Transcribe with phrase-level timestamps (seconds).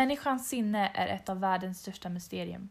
[0.00, 2.68] Människans sinne är ett av världens största mysterium.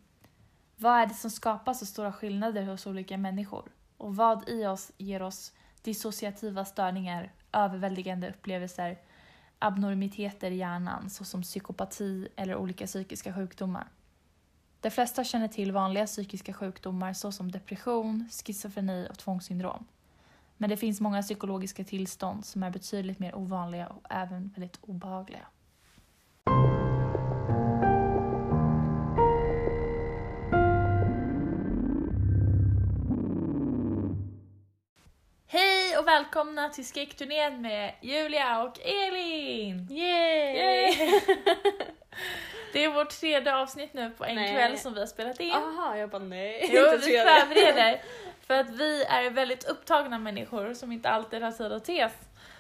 [0.76, 3.72] Vad är det som skapar så stora skillnader hos olika människor?
[3.98, 8.98] Och vad i oss ger oss dissociativa störningar, överväldigande upplevelser,
[9.60, 13.88] abnormiteter i hjärnan såsom psykopati eller olika psykiska sjukdomar?
[14.82, 19.86] De flesta känner till vanliga psykiska sjukdomar såsom depression, schizofreni och tvångssyndrom.
[20.58, 25.48] Men det finns många psykologiska tillstånd som är betydligt mer ovanliga och även väldigt obehagliga.
[36.00, 39.88] Och välkomna till Skräckturnén med Julia och Elin!
[39.92, 40.56] Yay!
[40.56, 41.22] Yay!
[42.74, 44.54] Det är vårt tredje avsnitt nu på en Nej.
[44.54, 45.54] kväll som vi har spelat in.
[45.54, 46.70] Aha, jag bara nej.
[46.74, 48.02] Jo, vi förbereder.
[48.48, 52.12] För att vi är väldigt upptagna människor som inte alltid har tid att ses.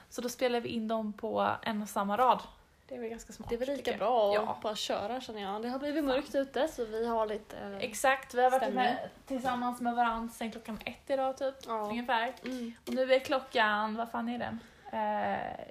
[0.09, 2.39] Så då spelar vi in dem på en och samma rad.
[2.89, 3.49] Det är väl ganska smart.
[3.49, 4.57] Det är väl lika bra att Ja.
[4.63, 5.61] bara köra känner jag.
[5.61, 7.57] Det har blivit mörkt ute så vi har lite...
[7.57, 11.55] eh, Exakt, vi har varit med, tillsammans med varandra sen klockan ett idag typ.
[11.67, 11.73] Ja.
[11.73, 12.33] Ungefär.
[12.45, 12.73] Mm.
[12.87, 14.59] Och nu är klockan, vad fan är den?
[14.91, 15.65] Eh,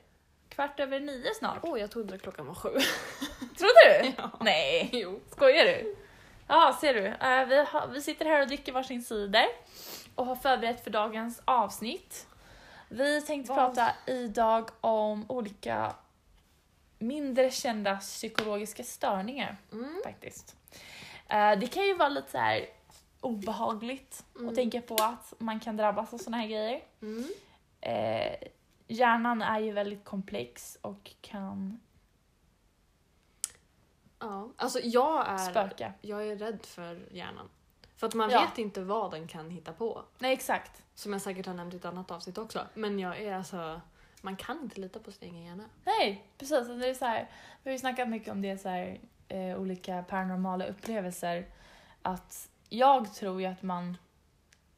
[0.49, 1.59] kvart över nio snart.
[1.63, 2.69] Oj, jag trodde klockan var sju.
[3.59, 4.13] Trodde du?
[4.19, 4.31] Ja.
[4.41, 5.21] Nej, Jo.
[5.31, 5.97] skojar du?
[6.49, 7.07] Ja, ser du.
[7.07, 9.47] Eh, vi, har, vi sitter här och dricker varsin cider
[10.15, 12.27] och har förberett för dagens avsnitt.
[12.89, 13.75] Vi tänkte Vad?
[13.75, 15.93] prata idag om olika
[16.99, 20.01] mindre kända psykologiska störningar Mm.
[20.05, 20.57] faktiskt.
[21.29, 22.67] Eh, det kan ju vara lite så här
[23.21, 24.49] obehagligt Mm.
[24.49, 26.81] att tänka på att man kan drabbas av såna här grejer.
[27.03, 27.25] Mm.
[27.81, 28.49] Eh,
[28.89, 31.81] hjärnan är ju väldigt komplex och kan
[34.21, 34.49] Ja.
[34.57, 35.39] Alltså jag är...
[35.39, 35.93] spöka.
[36.01, 37.49] Jag är rädd för hjärnan.
[37.97, 38.41] För att man Ja.
[38.41, 40.05] vet inte vad den kan hitta på.
[40.19, 40.83] Nej, exakt.
[40.95, 42.67] Som jag säkert har nämnt i ett annat avsnitt också.
[42.75, 43.81] Men jag är alltså...
[44.23, 45.65] Man kan inte lita på sin egen hjärna.
[45.85, 46.57] Nej, precis.
[46.57, 47.29] Alltså, Det är så här,
[47.63, 51.47] vi har ju snackat mycket om det, så här, eh, olika paranormala upplevelser.
[52.03, 53.97] Att jag tror ju att man,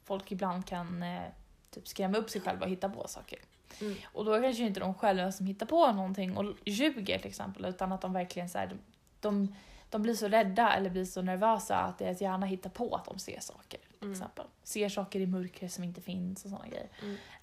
[0.05, 1.23] folk ibland kan eh,
[1.71, 3.39] typ skrämma upp sig själva och hitta på saker.
[3.81, 3.95] Mm.
[4.05, 7.29] Och då är det kanske inte de själva som hittar på någonting och ljuger till
[7.29, 8.79] exempel, utan att de verkligen så här, de,
[9.21, 9.55] de,
[9.91, 13.19] de blir så rädda eller blir så nervösa att deras hjärna hittar på att de
[13.19, 13.81] ser saker.
[13.81, 14.13] Till Mm.
[14.13, 14.47] exempel.
[14.63, 16.89] Ser saker i mörker som inte finns och sådana grejer.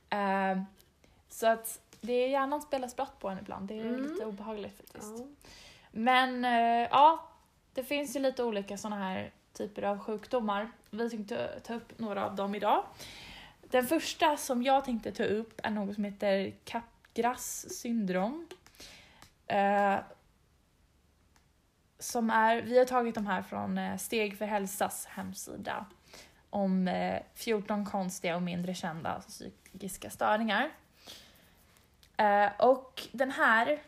[0.09, 0.57] Mm.
[0.59, 0.63] Eh,
[1.29, 3.68] så att det är hjärnan spelar spratt på en ibland.
[3.68, 4.03] Det är Mm.
[4.03, 5.13] lite obehagligt faktiskt.
[5.19, 5.25] Ja.
[5.91, 7.28] Men eh, ja,
[7.74, 10.72] det finns ju lite olika sådana här typer av sjukdomar.
[10.90, 12.84] Vi tänkte ta upp några av dem idag.
[13.62, 18.47] Den första som jag tänkte ta upp är något som heter Capgras syndrom.
[19.47, 19.96] Eh,
[22.00, 25.85] som är, vi har tagit de här från eh, Steg för hälsas hemsida
[26.50, 30.69] om eh, 14 konstiga och mindre kända psykiska störningar.
[32.17, 33.79] Eh, och den här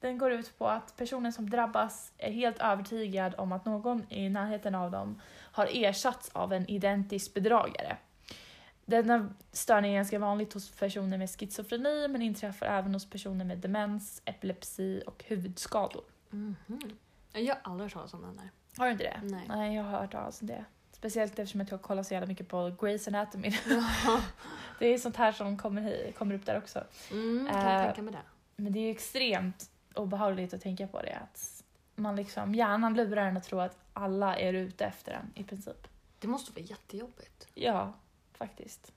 [0.00, 4.28] den går ut på att personen som drabbas är helt övertygad om att någon i
[4.28, 5.20] närheten av dem
[5.52, 7.96] har ersatts av en identisk bedragare.
[8.84, 13.58] Denna störning är ganska vanligt hos personer med schizofreni men inträffar även hos personer med
[13.58, 16.04] demens, epilepsi och huvudskador.
[16.30, 16.80] Mhm.
[17.32, 18.50] Jag har aldrig hört talas om den där.
[18.76, 19.20] Har du inte det?
[19.22, 19.44] Nej.
[19.48, 20.64] Nej, jag har hört talas om det.
[20.98, 23.50] Speciellt eftersom jag kollar så jävla mycket på Grey's Anatomy.
[24.78, 26.84] det är sånt här som kommer, kommer upp där också.
[27.10, 28.22] Mm, kan jag tänka mig det.
[28.56, 31.16] Men det är ju extremt obehagligt att tänka på det.
[31.16, 31.64] Att
[31.94, 35.88] man liksom, hjärnan lurar en att tro att alla är ute efter en i princip.
[36.18, 37.48] Det måste vara jättejobbigt.
[37.54, 37.92] Ja,
[38.32, 38.92] faktiskt.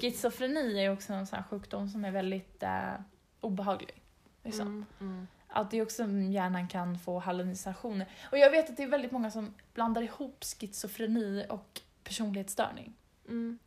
[0.00, 2.92] Schizofreni är också en sån här sjukdom som är väldigt eh,
[3.40, 4.02] obehaglig.
[4.42, 4.66] Liksom.
[4.66, 5.26] Mm, mm.
[5.48, 8.08] Att det är också hjärnan kan få hallucinationer.
[8.30, 12.94] Och jag vet att det är väldigt många som blandar ihop schizofreni och personlighetsstörning.
[13.28, 13.58] Mm.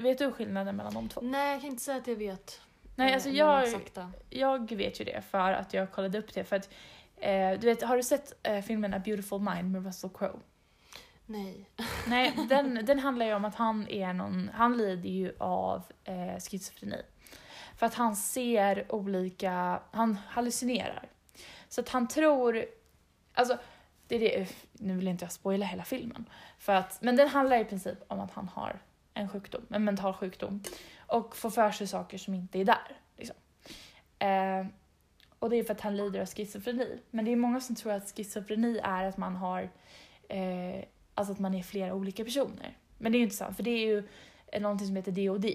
[0.00, 1.20] Vet du skillnaden mellan de två?
[1.20, 2.60] Nej, jag kan inte säga att jag vet.
[2.96, 3.68] Nej, eh, alltså jag,
[4.30, 6.44] jag vet ju det för att jag kollade upp det.
[6.44, 6.68] För att,
[7.16, 10.38] eh, du vet, har du sett eh, filmen A Beautiful Mind med Russell Crowe?
[11.26, 11.70] Nej.
[12.06, 16.40] Nej, den, den handlar ju om att han är någon, han lider ju av eh,
[16.50, 17.02] schizofreni.
[17.82, 21.08] För att han ser olika, han hallucinerar.
[21.68, 22.64] Så att han tror,
[23.34, 23.58] alltså,
[24.08, 26.24] det är det, nu vill inte jag spoila hela filmen.
[26.58, 28.82] För att, men den handlar i princip om att han har
[29.14, 30.62] en sjukdom, en mental sjukdom.
[30.98, 32.96] Och får för sig saker som inte är där.
[33.16, 33.36] Liksom.
[34.18, 34.66] Eh,
[35.38, 36.98] och det är för att han lider av schizofreni.
[37.10, 39.70] Men det är många som tror att schizofreni är att man har
[40.28, 40.84] eh,
[41.14, 42.78] Alltså att man är flera olika personer.
[42.98, 44.08] Men det är ju inte sant, för det är ju
[44.60, 45.46] någonting som heter DOD.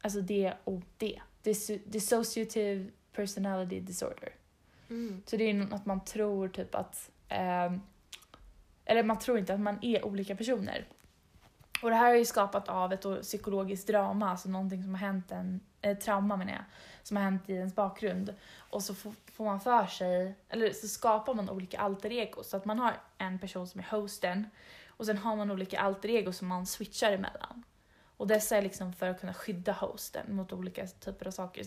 [0.00, 1.22] Alltså DOD.
[1.42, 4.34] Dis- Dissociative Personality Disorder.
[4.90, 5.22] Mm.
[5.26, 7.10] Så det är att man tror typ att...
[7.28, 7.80] ehm,
[8.84, 10.86] eller man tror inte att man är olika personer.
[11.82, 15.32] Och det här är ju skapat av ett psykologiskt drama, alltså någonting som har hänt
[15.32, 16.64] en, eh, trauma menar jag,
[17.02, 18.34] som har hänt i ens bakgrund.
[18.56, 22.48] Och så får, man för sig, eller så skapar man olika alter egos.
[22.48, 24.46] Så att man har en person som är hosten
[24.86, 27.64] och sen har man olika alter egos som man switchar emellan.
[28.22, 31.64] Och dessa är liksom för att kunna skydda hosten mot olika typer av saker.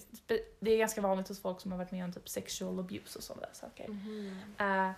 [0.59, 3.23] Det är ganska vanligt hos folk som har varit med om typ sexual abuse och
[3.23, 3.87] sådana saker.
[3.87, 4.39] Mhm.
[4.57, 4.91] Eh,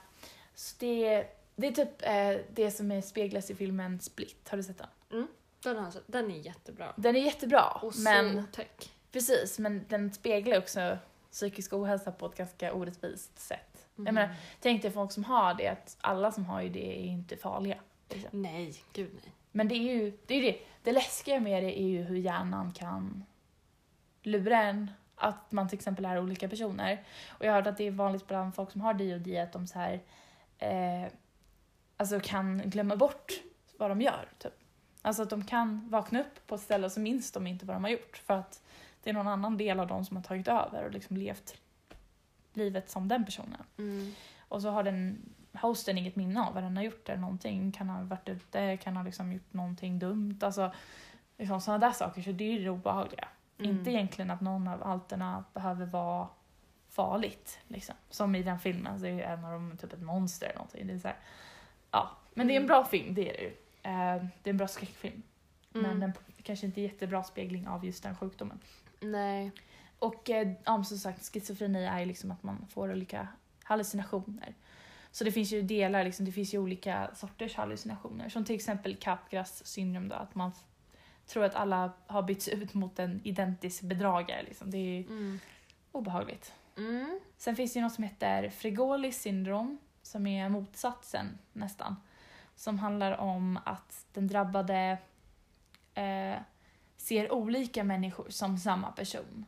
[0.56, 4.64] så det, det är typ eh, det som är speglas i filmen Split, har du
[4.64, 5.28] sett den?
[5.64, 6.04] Den, har jag sett.
[6.08, 6.94] den är jättebra.
[6.98, 8.94] Den är jättebra, Och men så otäck.
[9.12, 10.98] precis, men den speglar också
[11.32, 13.88] psykisk ohälsa på ett ganska orättvist sätt.
[13.96, 17.06] Jag menar, tänk dig folk som har det, att alla som har ju det är
[17.06, 17.78] inte farliga.
[18.10, 18.42] liksom.
[18.42, 19.34] Nej, gud nej.
[19.58, 20.60] Men det är ju det, är det.
[20.84, 23.26] det läskiga med det är ju hur hjärnan kan
[24.22, 24.92] lura en.
[25.16, 27.04] Att man till exempel är olika personer.
[27.28, 29.68] Och jag har hört att det är vanligt bland folk som har DOD att de
[29.68, 30.02] så här,
[30.58, 31.12] eh,
[31.98, 33.32] alltså kan glömma bort
[33.78, 34.30] vad de gör.
[34.38, 34.54] Typ.
[35.02, 37.76] Alltså att de kan vakna upp på ett ställe och så minns de inte vad
[37.76, 38.18] de har gjort.
[38.18, 38.62] För att
[39.04, 41.56] det är någon annan del av dem som har tagit över och liksom levt
[42.54, 43.64] livet som den personen.
[43.78, 44.12] Mm.
[44.40, 45.30] Och så har den
[45.62, 47.72] hosten inget minne av vad den har gjort eller någonting.
[47.72, 50.40] Kan ha varit ute, kan ha liksom gjort någonting dumt.
[50.42, 50.72] Alltså
[51.38, 52.22] liksom sådana där saker.
[52.22, 53.28] Så det är ju det obehagliga.
[53.60, 53.72] Mm.
[53.72, 56.28] Inte egentligen att någon av alterna behöver vara
[56.90, 57.60] farligt.
[57.68, 57.96] Liksom.
[58.10, 60.88] Som i den filmen så är ju en av dem typ ett monster eller någonting.
[60.88, 61.18] Det är så här,
[61.92, 62.12] ja.
[62.34, 62.68] Men det är en Mm.
[62.68, 63.48] bra film, det är det ju.
[63.84, 65.24] Eh, det är en bra skräckfilm.
[65.70, 66.00] Men Mm.
[66.00, 66.14] den
[66.44, 68.60] kanske inte är jättebra spegling av just den sjukdomen.
[69.00, 69.52] Nej.
[70.00, 73.28] Och eh, ja, som sagt, schizofreni är ju liksom att man får olika
[73.64, 74.54] hallucinationer.
[75.18, 78.30] Så det finns ju delar, liksom, det finns ju olika sorters hallucinationer.
[78.30, 80.52] Som till exempel Capgras syndrom då, att man
[81.26, 84.44] tror att alla har bytts ut mot en identisk bedragare.
[84.44, 84.72] Liksom.
[84.72, 85.40] Det är Mm.
[85.92, 86.54] obehagligt.
[86.78, 87.20] Mm.
[87.38, 91.96] Sen finns det ju något som heter Frigolis syndrom, som är motsatsen nästan.
[92.56, 94.98] Som handlar om att den drabbade
[95.94, 96.36] eh,
[96.98, 99.46] ser olika människor som samma person.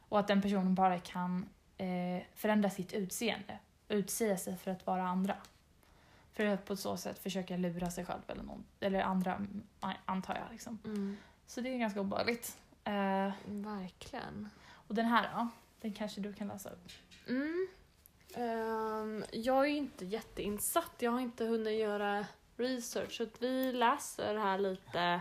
[0.00, 1.48] Och att den personen bara kan
[1.78, 3.58] eh, förändra sitt utseende
[3.88, 5.36] utsäga sig för att vara andra.
[6.32, 9.46] För att på så sätt försöka lura sig själv eller, någon, eller andra,
[10.04, 10.52] antar jag.
[10.52, 10.78] Liksom.
[10.84, 11.16] Mm.
[11.46, 12.56] Så det är ganska obehagligt.
[12.84, 14.48] Eh, Verkligen.
[14.88, 15.48] och den här då?
[15.80, 16.88] Den kanske du kan läsa upp?
[17.28, 17.68] Mm.
[18.34, 20.92] Ehm, jag är inte jätteinsatt.
[20.98, 22.26] Jag har inte hunnit göra
[22.56, 23.12] research.
[23.16, 25.20] Så att vi läser här lite.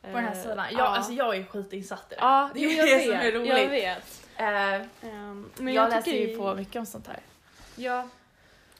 [0.00, 0.56] På den här Eh, sidan.
[0.58, 0.78] ja.
[0.78, 2.20] Jag, alltså jag är skitinsatt i det.
[2.20, 3.04] Ja, det är jag det vet.
[3.04, 3.48] som är roligt.
[3.48, 4.28] Jag vet.
[4.36, 7.20] Eh, Ehm, men jag, jag, läser ju på mycket om sånt här.
[7.76, 8.08] Ja,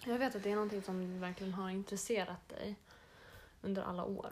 [0.05, 2.77] jag vet att det är någonting som verkligen har intresserat dig
[3.62, 4.31] under alla år.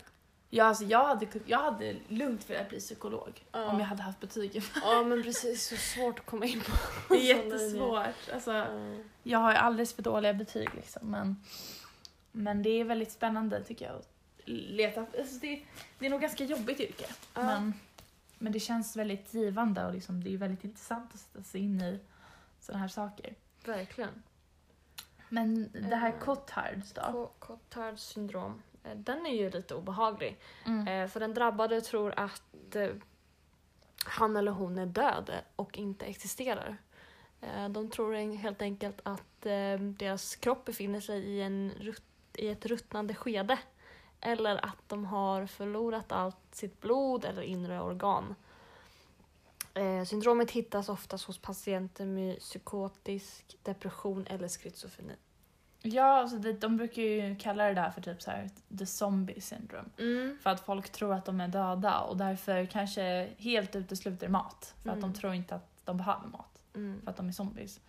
[0.53, 3.65] Ja, alltså jag, hade, jag hade lugnt velat bli psykolog Ja.
[3.65, 4.63] om jag hade haft betygen.
[4.83, 5.67] Ja, men precis.
[5.69, 6.73] Så svårt att komma in på.
[7.15, 8.31] Det är jättesvårt.
[8.35, 8.95] Alltså, Ja.
[9.23, 11.11] jag har ju alldeles för dåliga betyg liksom.
[11.11, 11.37] Men,
[12.33, 13.95] men det är väldigt spännande tycker jag.
[13.97, 14.09] att
[14.45, 15.01] Leta.
[15.19, 15.63] Alltså, det,
[15.99, 17.07] det är nog ganska jobbigt yrke.
[17.35, 17.43] Ja.
[17.43, 17.75] Men,
[18.39, 21.81] men det känns väldigt givande och liksom, det är väldigt intressant att sätta sig in
[21.83, 21.99] i
[22.61, 23.35] sådana här saker.
[23.65, 24.23] Verkligen.
[25.33, 26.21] Men det här Mm.
[26.21, 27.31] Cotards då?
[27.39, 28.63] Cotards syndrom.
[28.85, 30.41] eh, Den är ju lite obehaglig.
[30.67, 30.89] Mm.
[30.89, 32.89] Eh, För den drabbade tror att eh,
[34.07, 36.77] han eller hon är död och inte existerar.
[37.41, 41.73] Eh, De tror helt enkelt att eh, deras kropp befinner sig i, en,
[42.35, 43.59] i ett ruttnande skede.
[44.21, 48.35] Eller att de har förlorat allt sitt blod eller inre organ.
[49.75, 55.15] Eh, Syndromet hittas oftast hos patienter med psykotisk depression eller schizofreni.
[55.83, 59.41] Ja, alltså det, de brukar ju kalla det där för typ så här the zombie
[59.41, 59.89] syndrome.
[60.43, 64.75] För att folk tror att de är döda och därför kanske helt utesluter mat.
[64.83, 65.13] För att Mm.
[65.13, 66.63] de tror inte att de behöver mat.
[66.75, 67.01] Mm.
[67.05, 67.81] För att de är zombies.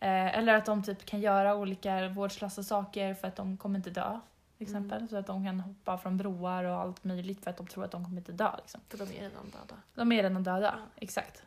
[0.00, 3.90] Eh, eller att de typ kan göra olika vårdslösa saker för att de kommer inte
[3.90, 4.20] dö.
[4.60, 4.82] Till Mm.
[4.84, 5.08] exempel.
[5.08, 7.90] Så att de kan hoppa från broar och allt möjligt för att de tror att
[7.90, 8.56] de kommer inte dö.
[8.56, 8.80] Liksom.
[8.88, 9.80] För de är redan döda.
[9.94, 10.86] De är redan döda, Ja.
[10.96, 11.42] exakt.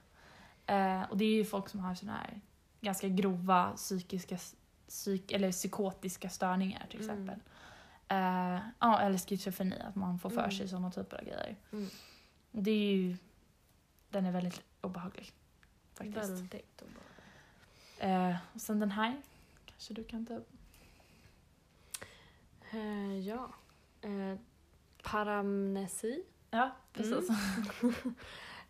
[0.66, 2.42] Eh, och det är ju folk som har såna här
[2.82, 4.38] ganska grova psykiska
[4.88, 7.12] psyk eller psykotiska störningar till Mm.
[7.12, 7.40] exempel.
[8.08, 10.52] Eh, ja, eller schizofreni, att man får för Mm.
[10.52, 11.56] sig sådana typer av grejer.
[11.72, 11.90] Mm.
[12.52, 13.18] Det är ju,
[14.10, 15.32] den är väldigt obehaglig.
[15.94, 16.18] Faktiskt.
[16.30, 17.04] Väldigt obehagligt.
[18.00, 19.22] Eh, och sen den här,
[19.66, 20.50] kanske du kan ta upp.
[22.74, 23.54] Eh, ja.
[24.02, 24.36] Eh,
[25.04, 26.24] paramnesi.
[26.50, 27.30] Ja, precis.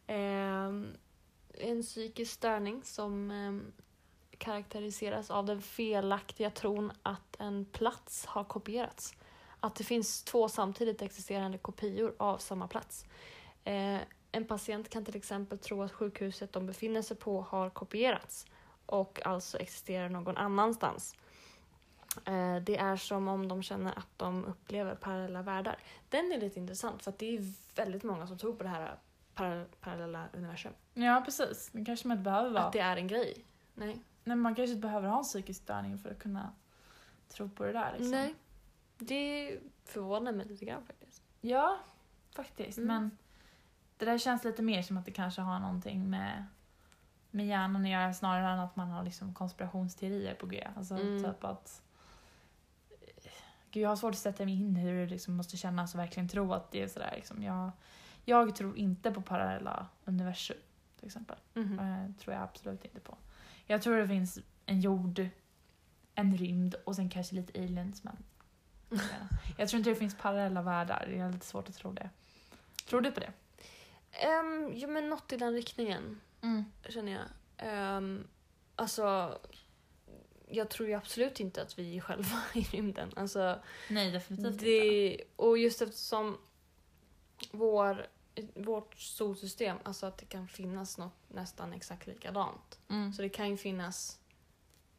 [0.07, 0.71] Eh,
[1.53, 3.53] en psykisk störning som eh,
[4.37, 9.13] karaktäriseras av den felaktiga tron att en plats har kopierats.
[9.59, 13.05] Att det finns två samtidigt existerande kopior av samma plats.
[13.63, 13.99] Eh,
[14.31, 18.45] en patient kan till exempel tro att sjukhuset de befinner sig på har kopierats
[18.85, 21.15] och alltså existerar någon annanstans.
[22.25, 25.77] Eh, det är som om de känner att de upplever parallella världar.
[26.09, 28.95] Den är lite intressant för att det är väldigt många som tror på det här
[29.35, 30.73] para- parallella universum.
[30.93, 31.69] Ja, precis.
[31.73, 32.63] Det kanske man inte behöver vara.
[32.63, 33.45] Att det är en grej.
[33.73, 33.99] Nej.
[34.23, 36.51] Nej, man kanske inte behöver ha en psykisk störning för att kunna
[37.29, 37.91] tro på det där.
[37.91, 38.11] Liksom.
[38.11, 38.35] Nej.
[38.97, 41.23] Det förvånar mig lite grann faktiskt.
[41.41, 41.77] Ja,
[42.35, 42.77] faktiskt.
[42.77, 42.87] Mm.
[42.87, 43.17] Men
[43.97, 46.45] det där känns lite mer som att det kanske har någonting med,
[47.31, 50.67] med hjärnan att göra snarare än att man har liksom konspirationsteorier på G.
[50.77, 51.23] Alltså Mm.
[51.23, 51.81] typ att...
[53.73, 55.99] Gud, jag har svårt att sätta mig in i hur det liksom måste kännas och
[55.99, 57.13] verkligen tro att det är sådär.
[57.15, 57.43] Liksom.
[57.43, 57.71] Jag,
[58.25, 60.57] jag tror inte på parallella universum,
[60.99, 61.37] till exempel.
[61.53, 61.79] Mhm.
[61.79, 63.17] Eh, tror jag absolut inte på.
[63.65, 65.27] Jag tror det finns en jord,
[66.15, 68.17] en rymd och sen kanske lite aliens men...
[69.57, 72.09] jag tror inte det finns parallella världar, det är lite svårt att tro det.
[72.89, 73.33] Tror du på det?
[74.27, 76.21] Um, jo men något i den riktningen
[76.89, 77.97] känner jag.
[77.97, 78.27] Um,
[78.75, 79.37] alltså,
[80.53, 83.11] jag tror ju absolut inte att vi är själva i rymden.
[83.15, 84.65] Alltså, Nej, definitivt inte.
[84.65, 86.37] det, och just eftersom
[87.51, 88.07] vår,
[88.53, 92.79] vårt solsystem, alltså att det kan finnas något nästan exakt likadant.
[92.89, 93.13] Mm.
[93.13, 94.19] Så det kan ju finnas,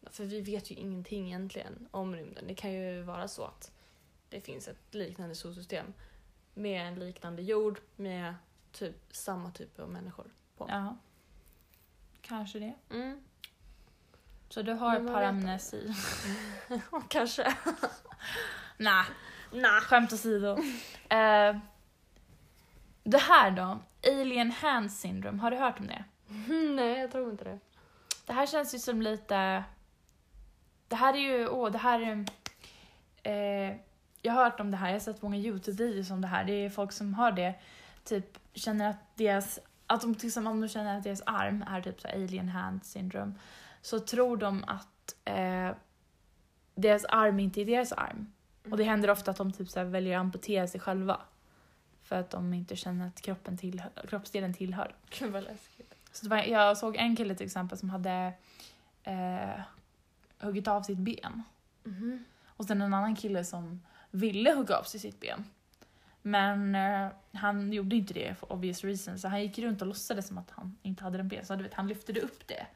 [0.02, 2.44] för vi vet ju ingenting egentligen om rymden.
[2.46, 3.72] Det kan ju vara så att
[4.28, 5.94] det finns ett liknande solsystem
[6.54, 8.34] med en liknande jord med
[8.72, 10.66] typ samma typ av människor på.
[10.68, 10.96] Ja.
[12.20, 12.74] Kanske det.
[12.90, 13.24] Mm.
[14.54, 15.94] Så du har paramnesi?
[17.08, 17.42] Kanske.
[18.76, 19.04] Nej,
[19.52, 19.80] Nej.
[19.80, 20.58] skämt åsido.
[21.08, 21.56] Eh,
[23.04, 26.04] det här då, Alien Hand Syndrome, har du hört om det?
[26.74, 27.58] Nej, jag tror inte det.
[28.26, 29.64] Det här känns ju som lite...
[30.88, 31.48] Det här är ju...
[31.48, 32.24] Åh, det här är...
[33.22, 33.76] Eh,
[34.22, 36.44] jag har hört om det här, jag har sett många YouTube-videos om det här.
[36.44, 37.54] Det är folk som har det,
[38.04, 39.58] typ känner att deras...
[39.86, 43.32] Att de, exempel om de känner att deras arm är typ så alien hand syndrome,
[43.84, 45.70] så tror de att eh,
[46.74, 48.32] deras arm inte är deras arm.
[48.70, 51.20] Och det händer ofta att de typ så väljer att amputera sig själva.
[52.02, 54.94] För att de inte känner att kroppen tillhör, kroppsdelen tillhör.
[55.18, 55.94] Gud vad läskigt.
[56.12, 58.32] Så var, jag såg en kille till exempel som hade
[59.02, 59.60] eh,
[60.38, 61.42] huggit av sitt ben.
[61.84, 62.24] Mhm.
[62.46, 65.44] Och sen en annan kille som ville hugga av sig sitt ben.
[66.22, 69.22] Men eh, han gjorde inte det for obvious reasons.
[69.22, 71.46] Så han gick runt och låtsades som att han inte hade en ben.
[71.46, 72.66] Så du vet, han lyfte upp det.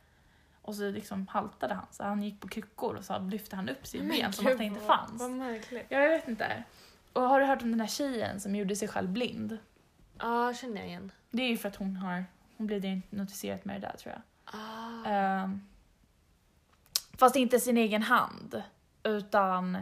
[0.69, 1.87] Och så liksom haltade han.
[1.91, 4.65] Så han gick på kryckor och så lyfte han upp sitt ben som att det
[4.65, 5.21] inte fanns.
[5.21, 5.87] Vad märkligt.
[5.89, 6.63] Ja, jag vet inte.
[7.13, 9.59] Och har du hört om den här tjejen som gjorde sig själv blind?
[10.19, 11.13] Ja, känner jag igen.
[11.31, 12.25] Det är ju för att hon har,
[12.57, 14.23] hon blev diagnostiserad med det där tror jag.
[14.45, 15.11] Ah.
[15.11, 15.61] Ehm,
[17.19, 18.63] fast inte sin egen hand,
[19.03, 19.79] utan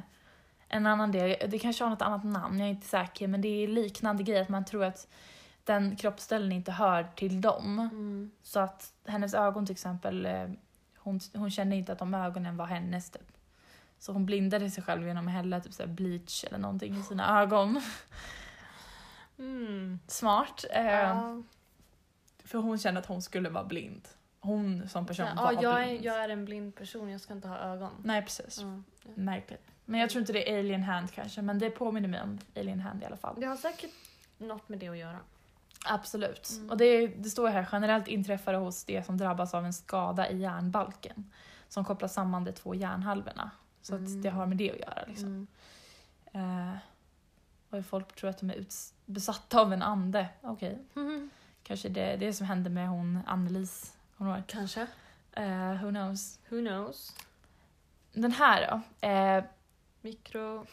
[0.68, 1.50] en annan del.
[1.50, 4.42] Det kanske har något annat namn, jag är inte säker, men det är liknande grejer
[4.42, 5.08] att man tror att
[5.64, 7.78] den kroppsdelen inte hör till dem.
[7.78, 8.30] Mm.
[8.42, 10.48] Så att hennes ögon till exempel, eh,
[11.06, 13.32] hon, hon kände inte att de ögonen var hennes typ.
[13.98, 17.02] Så hon blindade sig själv genom att hälla typ så här bleach eller någonting i
[17.02, 17.80] sina ögon.
[19.38, 19.98] Mm.
[20.06, 20.64] Smart.
[20.74, 21.42] Ja.
[22.44, 24.08] För hon kände att hon skulle vara blind.
[24.40, 26.04] Hon som person Ja, var jag, är, blind.
[26.04, 27.90] jag är en blind person, jag ska inte ha ögon.
[28.04, 28.60] Nej precis.
[28.60, 28.82] Ja.
[29.14, 29.62] Märkligt.
[29.84, 32.80] Men jag tror inte det är Alien Hand kanske, men det påminner mig om Alien
[32.80, 33.40] Hand i alla fall.
[33.40, 33.90] Det har säkert
[34.38, 35.18] något med det att göra.
[35.84, 36.50] Absolut.
[36.50, 36.70] Mm.
[36.70, 40.30] Och det, det står här, generellt inträffar det hos det som drabbas av en skada
[40.30, 41.30] i hjärnbalken
[41.68, 43.50] som kopplar samman de två hjärnhalvorna.
[43.82, 44.04] Så Mm.
[44.16, 45.04] att det har med det att göra.
[45.06, 45.46] Liksom.
[46.32, 46.70] Mm.
[46.70, 46.76] Eh,
[47.70, 48.64] och folk tror att de är
[49.06, 50.28] besatta av en ande.
[50.40, 51.30] Okej, Mhm.
[51.62, 53.92] kanske det är det som hände med hon Annelies.
[54.46, 54.86] Kanske.
[55.32, 56.38] eh, who knows.
[56.48, 57.16] Who knows?
[58.12, 59.08] Den här då.
[59.08, 59.44] Eh,
[60.00, 60.66] Mikro...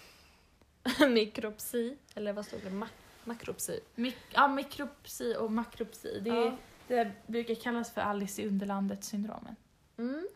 [1.10, 1.98] Mikropsi.
[2.16, 2.70] Eller vad stod det?
[2.70, 2.88] Ma-
[3.26, 3.80] makropsi.
[3.96, 6.20] mik- ja, mikropsi och makropsi.
[6.20, 6.58] Det, Ja.
[6.88, 9.56] det brukar kallas för Alice i Underlandet-syndromen.
[9.98, 10.28] Mm.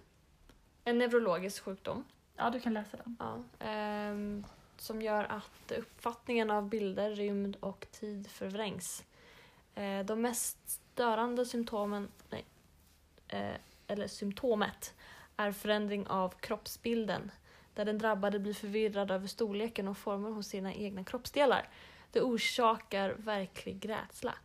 [0.83, 2.03] En neurologisk sjukdom.
[2.35, 3.17] Ja, du kan läsa den.
[3.19, 3.43] Ja.
[3.65, 4.45] Ehm,
[4.77, 9.03] som gör att uppfattningen av bilder, rymd och tid förvrängs.
[9.75, 12.45] Eh, de mest störande symptomen, nej,
[13.27, 13.55] eh,
[13.87, 14.93] eller symptomet,
[15.37, 17.31] är förändring av kroppsbilden
[17.73, 21.69] där den drabbade blir förvirrad över storleken och formen hos sina egna kroppsdelar.
[22.17, 24.35] Det orsakar verklig rädsla.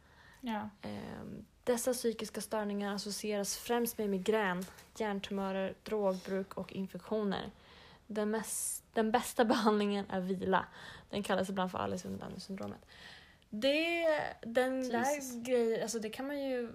[0.41, 0.71] Ja.
[0.83, 4.65] Ehm, Dessa psykiska störningar associeras främst med migrän,
[4.99, 7.51] hjärntumörer, drogbruk och infektioner.
[8.07, 10.67] Den, mest, den bästa behandlingen är vila.
[11.11, 12.87] Den kallas ibland för Alice syndromet.
[13.51, 14.07] Det,
[14.43, 14.93] den Jesus.
[14.93, 16.73] där grejen, alltså det kan man ju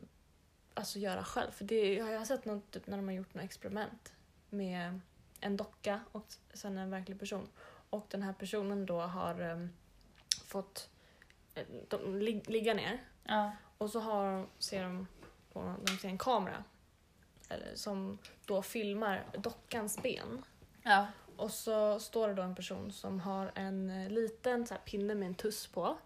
[0.73, 1.51] alltså göra själv.
[1.51, 4.13] För det, jag har sett något, typ, när de har gjort något experiment
[4.49, 4.99] med
[5.39, 7.47] en docka och sen en verklig person.
[7.89, 9.69] Och den här personen då har ehm,
[10.47, 10.89] fått
[11.53, 13.51] eh, de, lig, ligga ner Ja.
[13.77, 15.07] och så har, ser de
[15.53, 16.63] på de ser en kamera
[17.49, 20.43] eller, som då filmar dockans ben.
[20.83, 21.07] Ja.
[21.35, 25.15] och så står det då en person som har en eh, liten så här, pinne
[25.15, 25.97] med en tuss på.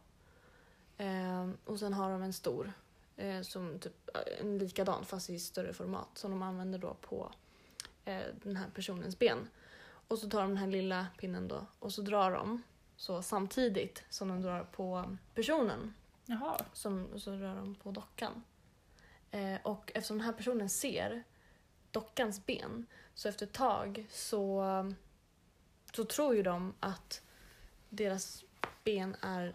[0.98, 2.74] Ehm, och sen har de en stor,
[3.18, 7.32] eh, som typ eh, en likadan fast i större format som de använder då på
[8.06, 9.48] eh, den här personens ben.
[10.08, 12.62] Och så tar de den här lilla pinnen då och så drar de
[13.02, 15.94] så samtidigt som de drar på personen.
[16.26, 16.58] Jaha.
[16.74, 18.44] Som, så rör de på dockan.
[19.32, 21.24] Eh, och eftersom den här personen ser
[21.92, 24.64] dockans ben så efter ett tag så,
[25.96, 27.22] så tror ju de att
[27.90, 28.44] deras
[28.84, 29.54] ben är,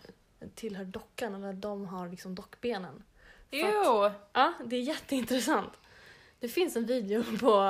[0.54, 2.94] tillhör dockan eller att de har liksom dockbenen.
[2.94, 3.02] Att-
[3.50, 4.10] Jo!
[4.32, 5.72] Ja, det är jätteintressant.
[6.40, 7.60] Det finns en video på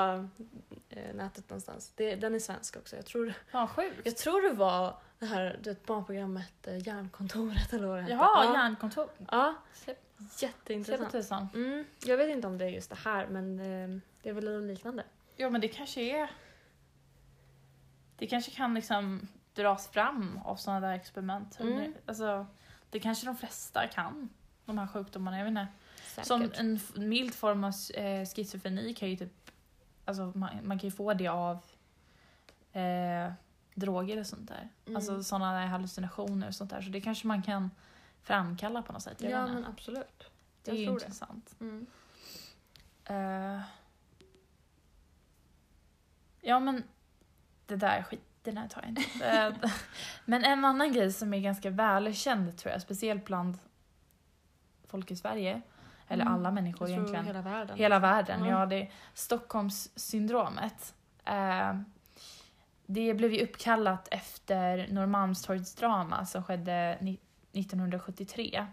[0.89, 1.93] eh, nätet någonstans.
[1.97, 2.97] Det, den är svensk också.
[2.97, 4.01] Jag tror, Fan sjukt.
[4.05, 8.15] jag tror det var det här det barnprogrammet eh, Järnkontoret eller vad det hette.
[8.15, 8.55] Jaha, ja.
[8.55, 9.09] järnkontor.
[9.31, 9.55] Ja,
[10.39, 11.13] jätteintressant.
[11.13, 11.49] tusan.
[11.55, 14.45] Mm, jag vet inte om det är just det här men eh, det är väl
[14.45, 15.05] något liknande.
[15.37, 16.31] Ja men det kanske är...
[18.17, 21.61] Det kanske kan liksom dras fram av sådana där experiment.
[21.61, 21.95] Mm.
[22.07, 22.47] Alltså,
[22.91, 24.29] det kanske de flesta kan.
[24.65, 25.67] De här sjukdomarna, jag vet inte.
[26.07, 26.27] Säkert.
[26.27, 29.51] Som en mild form av eh, schizofreni kan ju typ...
[30.05, 31.59] Alltså man, man kan ju få det av
[32.73, 33.33] eh,
[33.77, 34.69] droger och sånt där.
[34.87, 34.97] Mm.
[34.97, 36.81] Alltså sådana hallucinationer och sånt där.
[36.83, 37.71] Så det kanske man kan
[38.23, 39.21] framkalla på något sätt.
[39.23, 40.31] Ja men absolut.
[40.63, 41.05] det är jag ju tror det.
[41.05, 41.55] intressant.
[41.61, 41.87] Mm.
[43.05, 43.61] Eh,
[46.41, 46.83] ja men
[47.67, 49.03] det där skiten tar jag inte.
[49.27, 49.71] Eh,
[50.25, 53.59] men en annan grej som är ganska välkänd tror jag, speciellt bland
[54.89, 55.63] folk i Sverige,
[56.09, 56.35] eller Mm.
[56.35, 57.25] alla människor egentligen.
[57.27, 57.77] hela världen.
[57.77, 58.51] Hela världen, Ja.
[58.61, 58.67] ja.
[58.67, 60.95] Det är Stockholmssyndromet.
[61.25, 61.75] Eh,
[62.87, 67.21] det blev ju uppkallat efter Norrmalmstorgsdrama som skedde ni-
[67.53, 68.67] 1973.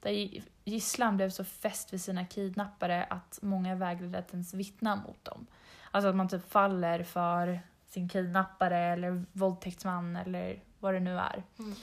[0.00, 4.96] Där gi- gisslan blev så fäst vid sina kidnappare att många vägrade att ens vittna
[4.96, 5.46] mot dem.
[5.90, 11.42] Alltså att man typ faller för sin kidnappare eller våldtäktsman eller vad det nu är.
[11.58, 11.74] Mm.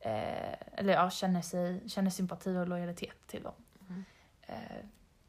[0.00, 3.54] Eh, eller ja, känner, sig, känner sympati och lojalitet till dem.
[3.88, 4.04] Mm.
[4.42, 4.56] Eh,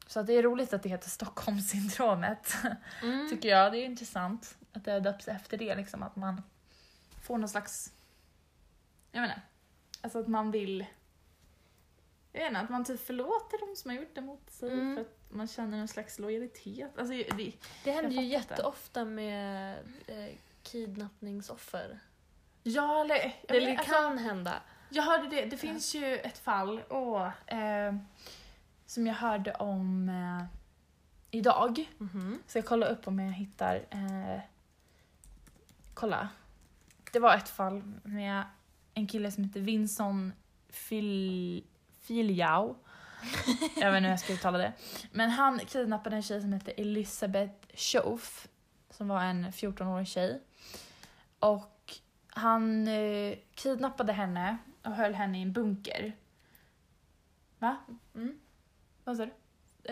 [0.07, 2.53] så att det är roligt att det heter Stockholmssyndromet,
[3.03, 3.29] Mm.
[3.29, 3.71] tycker jag.
[3.71, 6.41] Det är intressant att det har döpts efter det, liksom att man
[7.23, 7.93] får någon slags...
[9.11, 9.41] Jag menar,
[10.01, 10.85] alltså att man vill...
[12.31, 14.95] Jag vet inte, att man typ förlåter de som har gjort det mot sig Mm.
[14.95, 16.97] för att man känner någon slags lojalitet.
[16.99, 21.99] Alltså, det, Det händer ju jätteofta med eh, kidnappningsoffer.
[22.63, 23.15] ja, eller...
[23.15, 24.53] jag Det vet- alltså- kan hända.
[24.89, 27.95] Jag hörde det, det finns ju ett fall åh, eh,
[28.85, 30.45] som jag hörde om eh,
[31.31, 31.89] idag.
[31.97, 32.39] Mhm.
[32.47, 33.75] Så jag kollar upp om jag hittar...
[33.89, 34.39] Eh,
[35.93, 36.29] kolla.
[37.11, 38.43] Det var ett fall med
[38.93, 40.33] en kille som heter Vinson
[40.69, 41.63] Fil,
[41.99, 42.75] Filjau.
[43.75, 44.73] jag vet inte hur jag ska uttala det.
[45.11, 48.47] Men han kidnappade en tjej som hette Elisabeth Schoaf.
[48.89, 50.41] Som var en 14-årig tjej.
[51.39, 51.93] Och
[52.27, 56.15] han eh, kidnappade henne och höll henne i en bunker.
[57.59, 57.77] Va?
[58.15, 58.39] Mm.
[59.03, 59.31] Vad sa du?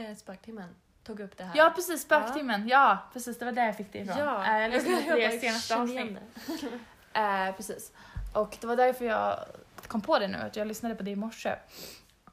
[0.01, 1.51] Eh, Spöktimmen tog upp det här.
[1.57, 2.67] Ja precis, spöktimmen.
[2.67, 2.97] Ja.
[3.13, 4.17] precis, det var där jag fick det ifrån.
[4.17, 4.45] Ja.
[4.45, 6.23] Eh, jag lyssnade på det senaste avsnittet.
[7.13, 7.91] Eh, precis.
[8.33, 9.39] Och det var därför jag
[9.87, 11.55] kom på det nu, att jag lyssnade på det i morse.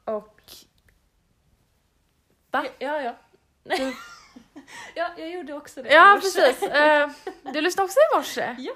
[0.05, 0.43] Och...
[2.51, 2.65] Va?
[2.79, 3.15] Ja, ja.
[3.65, 3.95] Du-
[4.95, 5.93] ja, jag gjorde också det.
[5.93, 6.63] Ja precis.
[6.63, 7.11] Eh,
[7.53, 8.57] du lyssnade också i morse?
[8.59, 8.73] Ja.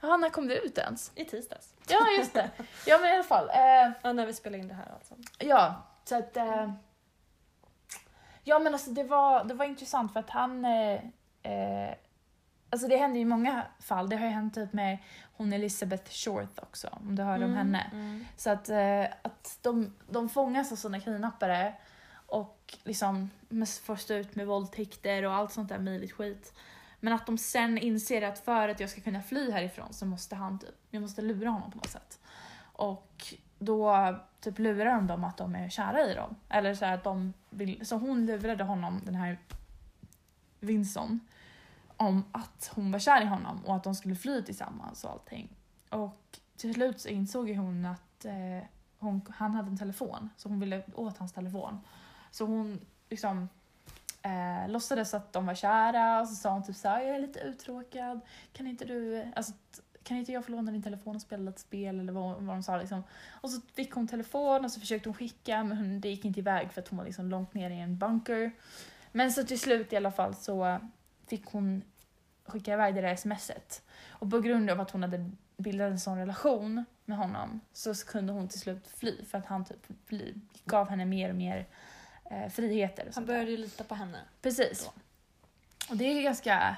[0.00, 1.12] Jaha, när kom det ut ens?
[1.14, 1.74] I tisdags.
[1.88, 2.50] Ja just det.
[2.86, 3.48] Ja men i alla fall.
[3.48, 5.14] Eh, Ja, när vi spelade in det här alltså.
[5.38, 6.36] Ja, så att...
[6.36, 6.72] Eh,
[8.44, 10.64] ja men alltså det var, det var intressant för att han...
[10.64, 11.00] Eh,
[11.42, 11.94] eh,
[12.70, 14.08] alltså det händer ju i många fall.
[14.08, 14.98] Det har ju hänt typ med
[15.32, 17.90] hon Elizabeth Short också, om du hörde om henne.
[17.92, 18.24] Mm.
[18.36, 21.74] Så att, eh, att de, de fångas av sådana kidnappare
[22.26, 23.30] och liksom
[23.82, 26.52] får stå ut med våldtäkter och allt sånt där möjligt skit.
[27.00, 30.36] Men att de sen inser att för att jag ska kunna fly härifrån så måste
[30.36, 32.18] han typ, jag måste lura honom på något sätt.
[32.72, 36.36] Och då typ lurar de dem att de är kära i dem.
[36.48, 39.38] Eller så här att de vill, så hon lurade honom, den här
[40.60, 41.20] Vinson,
[41.96, 45.48] om att hon var kär i honom och att de skulle fly tillsammans och allting.
[45.90, 48.66] Och till slut så insåg ju hon att eh,
[48.98, 51.80] hon, han hade en telefon, så hon ville åt hans telefon.
[52.30, 53.48] Så hon liksom
[54.22, 57.40] eh, låtsades att de var kära och så sa hon typ såhär, jag är lite
[57.40, 58.20] uttråkad,
[58.52, 59.52] kan inte du, alltså,
[60.10, 62.62] kan inte jag få låna din telefon och spela lite spel eller vad, vad de
[62.62, 63.02] sa liksom.
[63.30, 66.40] Och så fick hon telefon och så försökte hon skicka men hon, det gick inte
[66.40, 68.52] iväg för att hon var liksom långt ner i en bunker.
[69.12, 70.78] Men så till slut i alla fall så
[71.26, 71.82] fick hon
[72.44, 73.82] skicka iväg det där smset.
[74.08, 78.32] Och på grund av att hon hade bildat en sån relation med honom så kunde
[78.32, 81.66] hon till slut fly för att han typ fly, gav henne mer och mer
[82.30, 83.08] eh, friheter.
[83.08, 83.32] och Han där.
[83.32, 84.18] började ju lita på henne.
[84.42, 84.84] Precis.
[84.84, 84.92] då.
[85.90, 86.76] Och det är ganska...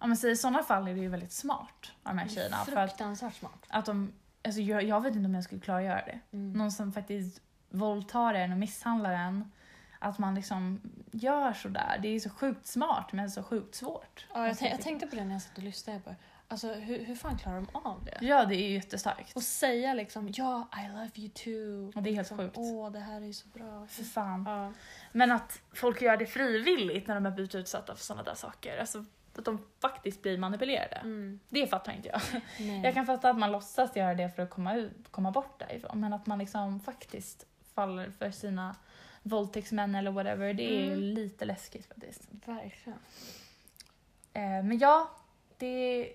[0.00, 2.56] Ja men så i sådana fall är det ju väldigt smart av de här tjejerna.
[2.56, 3.66] För att, Fruktansvärt smart.
[3.68, 4.12] att de,
[4.44, 6.20] alltså jag, jag vet inte om jag skulle klara att göra det.
[6.32, 6.52] Mm.
[6.52, 9.52] Någon som faktiskt våldtar en och misshandlar en.
[9.98, 10.80] Att man liksom
[11.12, 11.98] gör sådär.
[12.02, 14.26] Det är så sjukt smart men så sjukt svårt.
[14.34, 14.82] Ja, jag, tän- jag tycka.
[14.82, 16.14] tänkte på det när jag satt och lyssnade på.
[16.48, 18.18] Alltså hur, hur fan klarar de av det?
[18.26, 19.36] Ja det är ju jättestarkt.
[19.36, 21.92] Och säga liksom ja, I love you too.
[21.96, 22.56] Och det är helt liksom, sjukt.
[22.58, 23.86] Åh, det här är så bra.
[23.86, 24.44] För fan.
[24.46, 24.72] Ja.
[25.12, 28.78] Men att folk gör det frivilligt när de har blivit utsatta för sådana där saker.
[28.80, 29.04] Alltså
[29.38, 30.96] att de faktiskt blir manipulerade.
[30.96, 31.40] Mm.
[31.48, 32.20] Det fattar inte jag.
[32.60, 32.80] Nej.
[32.84, 36.00] Jag kan fatta att man låtsas göra det för att komma, ut, komma bort därifrån.
[36.00, 38.76] Men att man liksom faktiskt faller för sina
[39.22, 40.54] våldtäktsmän eller whatever.
[40.54, 40.98] Det är Mm.
[41.00, 42.22] lite läskigt faktiskt.
[42.30, 42.98] Verkligen.
[44.32, 45.10] Eh, men ja,
[45.58, 46.12] det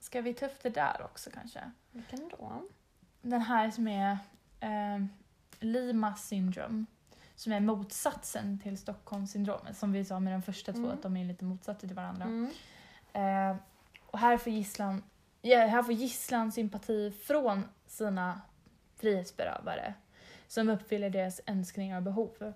[0.00, 1.70] ska vi ta upp det där också kanske.
[1.90, 2.62] Vilken då?
[3.22, 4.18] Den här som är
[4.60, 5.04] eh,
[5.60, 6.84] Lima syndrome.
[7.36, 9.76] Som är motsatsen till Stockholmssyndromet.
[9.76, 10.90] Som vi sa med de första två, Mm.
[10.90, 12.24] att de är lite motsatser till varandra.
[12.24, 12.50] Mm.
[13.12, 13.56] Eh,
[14.06, 15.02] och här får gisslan,
[15.42, 18.40] ja, här får gisslan sympati från sina
[18.96, 19.94] frihetsberövare
[20.48, 22.52] som uppfyller deras önskningar och behov.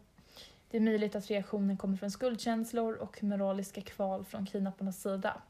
[0.71, 5.43] Det är möjligt att reaktionen kommer från skuldkänslor och moraliska kval från kidnapparnas sida.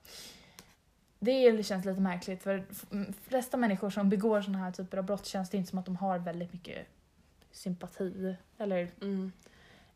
[1.19, 5.05] Det är- känns lite märkligt för de flesta människor som begår sådana här typer av
[5.05, 6.87] brott känns det inte som att de har väldigt mycket
[7.52, 8.36] sympati.
[8.58, 9.32] Eller Mm.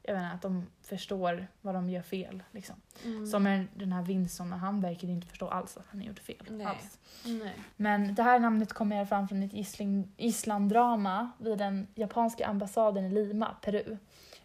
[0.02, 2.42] jag inte, att de förstår vad de gör fel.
[2.50, 2.76] Liksom.
[3.04, 3.26] Mm.
[3.26, 6.46] Som den här Vinson, han verkade inte förstå alls att han gjorde fel.
[6.50, 6.66] Nej.
[6.66, 6.98] Alls.
[7.24, 7.54] Nej.
[7.76, 9.52] Men det här namnet kommer fall från ett
[10.16, 13.96] gisslandrama vid den japanska ambassaden i Lima, Peru.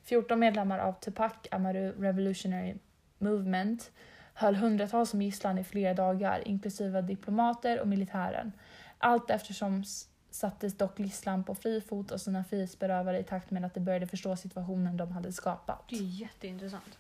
[0.04, 2.76] 14 medlemmar av Tupac Amaru Revolutionary
[3.18, 3.92] Movement
[4.34, 8.52] höll hundratals som gisslan i flera dagar, inklusive diplomater och militären.
[8.98, 9.84] Allt eftersom
[10.32, 14.08] sattes dock gisslan på fri fot och sina frihetsberövare i takt med att de började
[14.08, 15.90] förstå situationen de hade skapat.
[15.90, 17.00] Det är jätteintressant.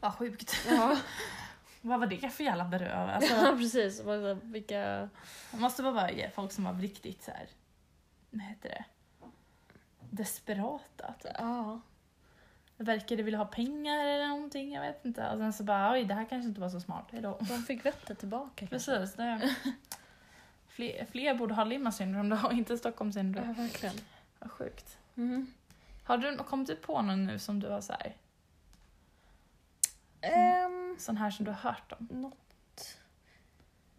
[0.00, 0.54] Vad sjukt.
[0.68, 0.96] Ja,
[1.84, 3.08] Vad var det för jävla beröv?
[3.14, 4.02] Alltså, ja precis.
[4.42, 5.08] Vilka...
[5.52, 7.48] Man måste bara vara folk som var riktigt så här.
[8.30, 8.84] vad heter det?
[10.10, 11.14] Desperata.
[11.22, 11.32] Typ.
[11.38, 11.80] Ja.
[12.76, 15.28] Verkade vilja ha pengar eller någonting, jag vet inte.
[15.28, 17.08] Och sen så bara, oj det här kanske inte var så smart.
[17.12, 17.38] Hejdå.
[17.40, 18.50] De fick vettet tillbaka.
[18.54, 18.76] kanske.
[18.92, 19.22] Precis, det
[20.74, 23.44] fler, fler borde ha Lima syndrom då, och inte Stockholm syndrom.
[23.48, 23.94] Ja, verkligen.
[24.38, 24.98] Vad sjukt.
[25.16, 25.46] Mm.
[26.04, 28.16] Har du kommit du på någon nu som du har så här,
[30.20, 32.08] Ehm, sån här som du har hört om?
[32.10, 32.98] något...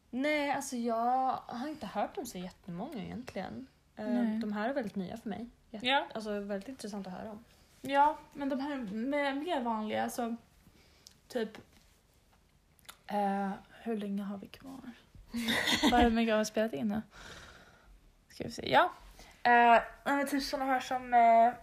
[0.10, 3.68] Nej, alltså jag har inte hört om så jättemånga egentligen.
[3.96, 4.40] Ehm, Nej.
[4.40, 5.50] De här är väldigt nya för mig.
[5.72, 6.06] Jätte- Ja.
[6.14, 7.44] Alltså väldigt intressant att höra om.
[7.82, 10.36] Ja, men de här med, mer vanliga, så
[11.28, 11.58] typ...
[13.08, 14.92] Eh, hur länge har vi kvar?
[16.02, 17.02] Hur mycket har vi spelat in nu?
[18.30, 18.72] Ska vi se.
[18.72, 18.92] Ja.
[19.44, 21.14] Eh, men typ såna här som...
[21.14, 21.54] Eh,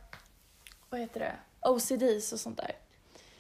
[0.91, 1.33] vad heter det?
[1.61, 2.73] OCDs och sånt där.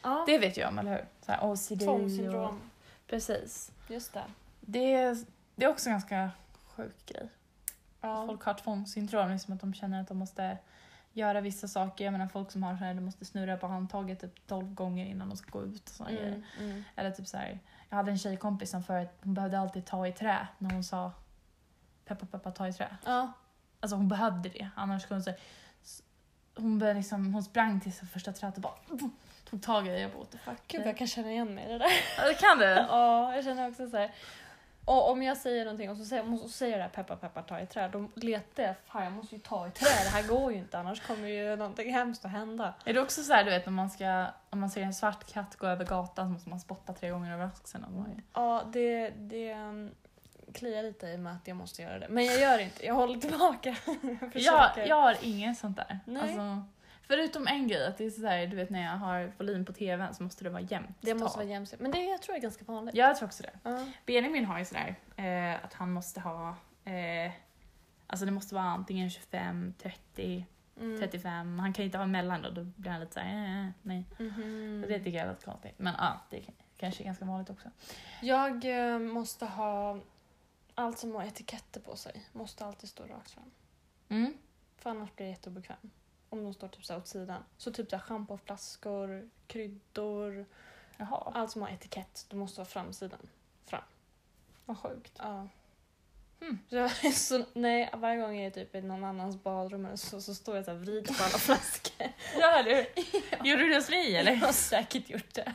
[0.02, 1.04] Ja, Det vet jag om, eller hur?
[1.26, 1.78] Så här OCD och...
[1.78, 2.60] tvångssyndrom.
[3.06, 3.72] Precis.
[3.88, 4.24] Just det.
[4.60, 5.16] Det är,
[5.54, 6.30] det är också en ganska
[6.76, 7.28] sjuk grej.
[8.00, 8.26] Ja.
[8.26, 10.58] Folk har tvångssyndrom, liksom att de känner att de måste
[11.12, 12.04] göra vissa saker.
[12.04, 15.06] Jag menar folk som har så här, de måste snurra på handtaget typ 12 gånger
[15.06, 16.28] innan de ska gå ut och såna grejer.
[16.58, 16.84] Mm, mm.
[16.96, 17.58] Eller typ så här,
[17.90, 21.12] jag hade en tjejkompis som förut, hon behövde alltid ta i trä när hon sa
[22.04, 22.96] peppa peppa ta i trä.
[23.04, 23.32] Ja.
[23.80, 25.38] Alltså hon behövde det, annars kunde hon så här,
[25.82, 26.02] s-
[26.56, 28.74] hon, började liksom, hon sprang till första trädet och bara
[29.50, 30.00] tog tag i det.
[30.00, 30.56] Jag bara.
[30.68, 31.90] Gud, jag kan känna igen mig i det där.
[32.18, 32.64] Ja, det kan du?
[32.88, 34.10] Ja, jag känner också så här.
[34.84, 37.42] Och om jag säger någonting och så säger, och så säger det här peppa peppa
[37.42, 40.28] ta i trä, då letar jag, fan jag måste ju ta i trä, det här
[40.28, 42.74] går ju inte annars kommer ju någonting hemskt att hända.
[42.84, 45.32] Är det också så här, du vet om man, ska, om man ser en svart
[45.32, 47.84] katt gå över gatan så måste man spotta tre gånger över axeln.
[47.88, 49.90] Bara, Ja, det, det um,
[50.52, 52.06] kliar lite i mig att jag måste göra det.
[52.08, 53.76] Men jag gör inte, jag håller tillbaka.
[54.34, 55.98] jag jag, jag har inget sånt där.
[56.04, 56.22] Nej.
[56.22, 56.64] Alltså,
[57.10, 59.72] förutom en grej, att det är så här, du vet när jag har volym på
[59.72, 61.82] tvn så måste det vara jämnt det måste vara jämställt.
[61.82, 62.94] Men det jag tror jag är ganska vanligt.
[62.94, 63.58] Jag tror också det.
[63.62, 63.86] Ja.
[64.06, 66.48] Benjamin har ju sådär eh, att han måste ha,
[66.84, 67.32] eh,
[68.06, 70.46] alltså det måste vara antingen 25, 30,
[70.80, 71.00] Mm.
[71.00, 71.58] 35.
[71.58, 74.04] Han kan inte ha mellan då, då blir han lite såhär, eh, nej.
[74.18, 74.80] Mhm.
[74.84, 75.74] Och det tycker jag är lite konstigt.
[75.78, 77.70] Men ja, det k- kanske är ganska vanligt också.
[78.22, 79.98] Jag eh, måste ha
[80.74, 82.24] allt som har etiketter på sig.
[82.32, 83.50] Måste alltid stå rakt fram.
[84.08, 84.34] Mm.
[84.76, 85.92] För annars blir det jätteobekvämt.
[86.30, 87.44] Om de står typ så åt sidan.
[87.56, 90.46] Så typ så här schampoflaskor, kryddor,
[90.96, 92.26] Jaha, allt som har etikett.
[92.30, 93.18] Det måste vara framsidan.
[94.64, 95.12] vad sjukt.
[95.18, 95.48] Ja.
[96.40, 96.58] Hmm.
[96.68, 100.20] Så, jag så, nej, varje gång jag är typ i någon annans badrum eller så,
[100.20, 102.06] så står jag och vrider på alla flaskor.
[102.38, 102.86] Ja, eller hur?
[103.46, 104.36] Gjorde du det hos mig Jag eller?
[104.36, 105.54] har säkert gjort det.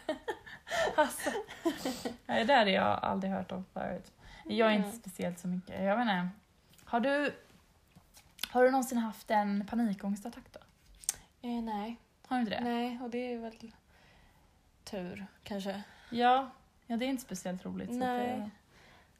[0.95, 1.29] Alltså.
[2.25, 4.11] Nej, det där har jag aldrig hört om förut.
[4.45, 4.99] Jag är inte Mm.
[4.99, 5.83] speciellt så mycket.
[5.83, 6.29] Jag vet inte.
[6.85, 7.33] Har du,
[8.55, 10.59] har du någonsin haft en panikångestattack då?
[11.49, 11.95] Eh, nej.
[12.27, 12.63] Har du inte det?
[12.63, 13.71] nej, och det är väl
[14.83, 15.83] tur kanske.
[16.09, 16.49] Ja,
[16.87, 17.89] Ja, det är inte speciellt roligt.
[17.91, 18.27] Nej.
[18.27, 18.49] det,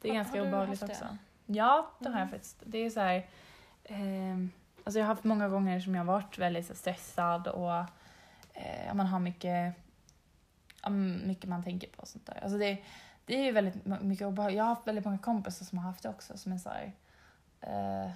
[0.00, 1.04] det är Har- ganska obehagligt haft det?
[1.04, 1.16] också.
[1.46, 2.32] Ja, det har jag Mm.
[2.32, 2.62] faktiskt.
[2.66, 3.26] Det är så här...
[3.84, 4.50] ehm,
[4.84, 7.74] alltså jag har haft många gånger som jag har varit väldigt här, stressad och
[8.54, 9.74] eh, man har mycket,
[11.24, 12.40] mycket man tänker på och sånt där.
[12.42, 12.78] Alltså det,
[13.26, 14.56] det är ju väldigt mycket obehagligt.
[14.56, 16.92] Jag har haft väldigt många kompisar som har haft det också som är så här...
[17.60, 18.10] Eh,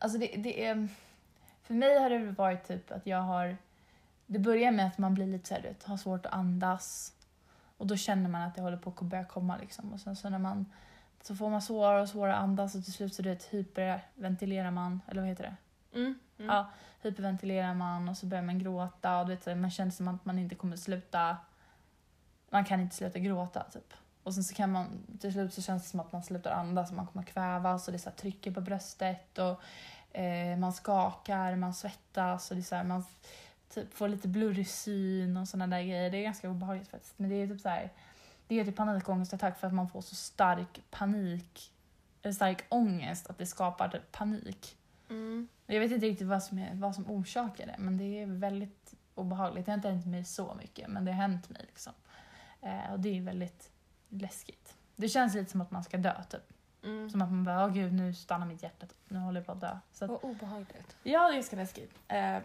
[0.00, 0.88] alltså det, det är...
[1.62, 3.56] För mig har det varit typ att jag har...
[4.26, 7.12] Det börjar med att man blir lite så här, vet, har svårt att andas.
[7.76, 9.92] Och då känner man att det håller på att börja komma liksom.
[9.92, 10.66] Och sen så när man
[11.22, 14.70] så får man svårare och svårare att andas och till slut så du vet, hyperventilerar
[14.70, 15.56] man, eller vad heter det?
[15.98, 16.18] Mm.
[16.38, 16.50] Mm.
[16.50, 16.70] Ja,
[17.02, 20.38] hyperventilerar man och så börjar man gråta och du vet, man känner som att man
[20.38, 21.36] inte kommer sluta,
[22.50, 23.94] man kan inte sluta gråta typ.
[24.22, 24.86] Och sen så kan man,
[25.20, 27.92] till slut så känns det som att man slutar andas och man kommer kvävas och
[27.92, 29.62] det är så trycker på bröstet och
[30.18, 33.04] eh, man skakar, man svettas och det är så här, man
[33.74, 36.10] typ får lite blurrig syn och sådana där grejer.
[36.10, 37.18] Det är ganska obehagligt faktiskt.
[37.18, 37.92] Men det är typ så här,
[38.46, 41.72] det är typ panikångestattack för att man får så stark panik,
[42.22, 44.76] eller stark ångest att det skapar typ panik.
[45.10, 45.48] Mm.
[45.66, 48.94] Jag vet inte riktigt vad som, är, vad som orsakar det, men det är väldigt
[49.14, 49.66] obehagligt.
[49.66, 51.62] Det har inte hänt mig så mycket, men det har hänt mig.
[51.66, 51.92] Liksom.
[52.62, 53.70] Eh, och det är väldigt
[54.10, 54.74] läskigt.
[54.96, 56.42] Det känns lite som att man ska dö, typ.
[56.82, 57.10] Mm.
[57.10, 58.86] Som att man bara, åh gud, nu stannar mitt hjärta.
[59.08, 59.78] Nu håller jag på att dö.
[59.92, 60.96] Så att, Vad obehagligt.
[61.02, 61.94] ja, det är ganska läskigt.
[62.08, 62.38] Eh,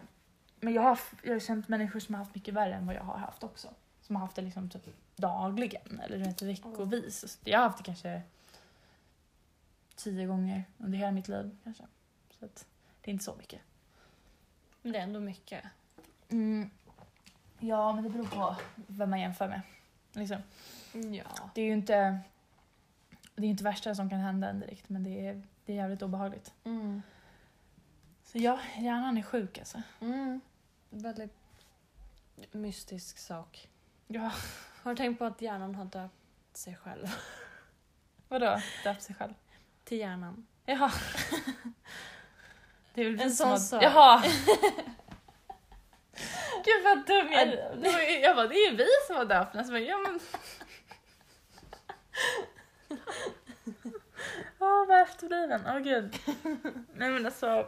[0.60, 3.02] men jag har, jag har känt människor som har haft mycket värre än vad jag
[3.02, 3.68] har haft också.
[4.00, 7.32] Som har haft det liksom typ dagligen, eller vet, veckovis.
[7.32, 8.22] Så Jag har haft det kanske
[9.96, 11.56] tio gånger under hela mitt liv.
[11.64, 11.84] kanske.
[12.38, 12.66] Så att,
[13.00, 13.60] det är inte så mycket.
[14.82, 15.64] Men det är ändå mycket.
[16.28, 16.70] Mm.
[17.58, 19.60] Ja, men det beror på vem man jämför med.
[20.12, 20.36] Liksom.
[21.14, 21.50] Ja.
[21.54, 22.18] Det är ju inte
[23.34, 26.02] det är inte värsta som kan hända en direkt, men det är, det är jävligt
[26.02, 26.52] obehagligt.
[26.64, 27.02] Mm.
[28.24, 29.82] Så ja, hjärnan är sjuk alltså.
[30.00, 30.40] Mm.
[30.90, 31.36] Väldigt
[32.52, 33.68] mystisk sak.
[34.06, 34.32] Ja.
[34.82, 36.12] Har du tänkt på att hjärnan har döpt
[36.52, 37.06] sig själv
[38.28, 38.60] Vadå?
[38.84, 39.34] Döpt sig själv?
[39.84, 40.46] till hjärnan?
[40.64, 40.92] Jaha.
[42.94, 43.56] Det är väl En sån har...
[43.58, 43.82] sak.
[43.82, 44.22] Jaha!
[46.64, 49.84] Gud vad dum jag ju- Jag bara, det är ju vi som har döpt den.
[49.84, 50.20] Ja men...
[54.66, 55.60] Åh, vad efterbliven.
[55.66, 56.14] Åh gud.
[56.94, 57.66] Nej men alltså,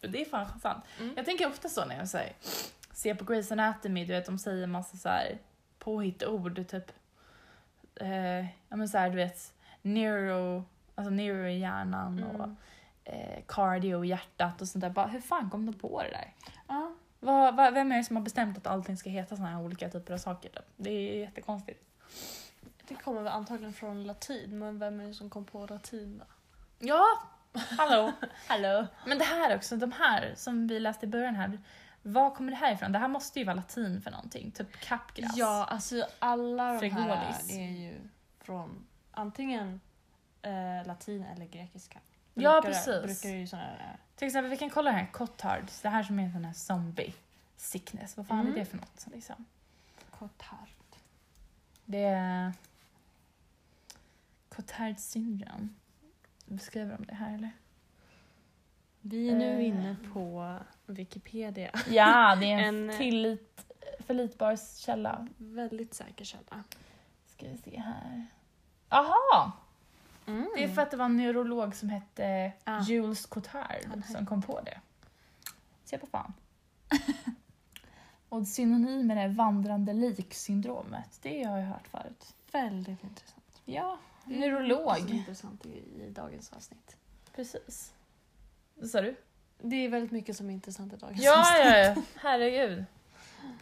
[0.00, 0.84] det är fan sant.
[1.00, 1.12] Mm.
[1.16, 2.32] Jag tänker ofta så när jag så här,
[2.92, 5.38] ser på Grey's Anatomy, du vet de säger massa så här
[5.78, 6.92] påhittord, typ.
[8.00, 12.56] Eh, ja men så här, du vet, neuro, alltså neuro i hjärnan och Mm.
[13.04, 14.90] eh, cardio i hjärtat och sånt där.
[14.90, 16.34] Bara, hur fan kom de på det där?
[16.68, 16.94] Ja.
[17.20, 19.88] Vad, vad, vem är det som har bestämt att allting ska heta såna här olika
[19.90, 20.48] typer av saker?
[20.48, 20.64] Typ?
[20.76, 21.82] Det är jättekonstigt.
[22.88, 26.24] Det kommer väl antagligen från latin, men vem är det som kom på latin då?
[26.86, 27.04] Ja,
[27.78, 28.12] hallå.
[28.46, 28.86] Hallå!
[29.06, 31.60] Men det här också, de här som vi läste i början här.
[32.02, 32.92] Var kommer det här ifrån?
[32.92, 34.50] Det här måste ju vara latin för någonting.
[34.50, 35.36] Typ capgras.
[35.36, 38.00] Ja, alltså alla de här är ju
[38.40, 39.80] från antingen
[40.42, 41.98] eh, latin eller grekiska.
[42.34, 43.22] Ja, Brukar- precis.
[43.22, 43.96] Brukar ju såna här...
[44.16, 45.80] Till exempel, vi kan kolla här, Cotards.
[45.80, 47.14] Det här som är en sån här zombie
[47.56, 48.16] sickness.
[48.16, 48.52] Vad fan Mm.
[48.52, 49.06] är det för något?
[49.12, 49.44] Liksom?
[50.10, 50.68] Cotard.
[51.84, 52.52] Det är
[54.56, 55.68] Cotard syndrome.
[56.46, 57.50] Beskriver de det här eller?
[59.00, 59.66] Vi är nu Eh.
[59.68, 61.70] inne på Wikipedia.
[61.90, 65.28] Ja, det är en, En- tillit, förlitbar källa.
[65.36, 66.64] Väldigt säker källa.
[67.26, 68.26] Ska vi se här.
[68.88, 69.52] Aha!
[70.26, 70.48] Mm.
[70.56, 72.80] Det är för att det var en neurolog som hette Ah.
[72.82, 74.80] Jules Cotard som kom på det.
[75.84, 76.32] Se på fan.
[78.28, 81.18] Och synonymer är vandrande liksyndromet.
[81.22, 82.34] Det har jag hört förut.
[82.52, 83.60] väldigt intressant.
[83.64, 85.10] Ja, Det är neurolog.
[85.10, 86.96] intressant i, i dagens avsnitt.
[87.34, 87.94] Precis.
[88.74, 89.16] Vad sa du?
[89.58, 91.64] Det är väldigt mycket som är intressant i dagens Ja, avsnitt.
[91.64, 92.02] ja, ja.
[92.16, 92.84] Herregud.